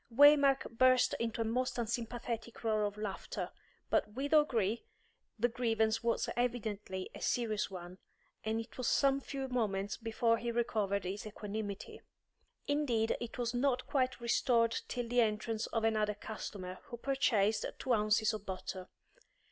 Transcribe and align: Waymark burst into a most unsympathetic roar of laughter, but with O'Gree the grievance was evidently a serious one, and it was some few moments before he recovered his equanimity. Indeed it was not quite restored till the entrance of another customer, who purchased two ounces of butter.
Waymark 0.11 0.79
burst 0.79 1.13
into 1.19 1.41
a 1.41 1.45
most 1.45 1.77
unsympathetic 1.77 2.63
roar 2.63 2.85
of 2.85 2.97
laughter, 2.97 3.51
but 3.91 4.11
with 4.13 4.33
O'Gree 4.33 4.83
the 5.37 5.47
grievance 5.47 6.01
was 6.01 6.27
evidently 6.35 7.11
a 7.13 7.21
serious 7.21 7.69
one, 7.69 7.99
and 8.43 8.59
it 8.59 8.79
was 8.79 8.87
some 8.87 9.19
few 9.21 9.47
moments 9.47 9.97
before 9.97 10.39
he 10.39 10.51
recovered 10.51 11.03
his 11.03 11.27
equanimity. 11.27 12.01
Indeed 12.65 13.15
it 13.19 13.37
was 13.37 13.53
not 13.53 13.85
quite 13.85 14.19
restored 14.19 14.75
till 14.87 15.07
the 15.07 15.21
entrance 15.21 15.67
of 15.67 15.83
another 15.83 16.15
customer, 16.15 16.79
who 16.85 16.97
purchased 16.97 17.63
two 17.77 17.93
ounces 17.93 18.33
of 18.33 18.43
butter. 18.43 18.89